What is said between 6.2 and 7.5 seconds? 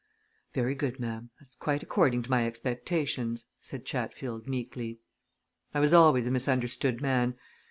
a misunderstood man.